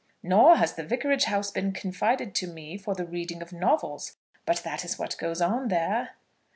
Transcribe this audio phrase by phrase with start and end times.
[0.23, 4.63] "Nor has the vicarage house been confided to me for the reading of novels; but
[4.63, 6.15] that is what goes on there."